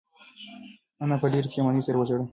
انا 1.01 1.15
په 1.21 1.27
ډېرې 1.31 1.47
پښېمانۍ 1.51 1.81
سره 1.87 1.97
وژړل. 1.97 2.23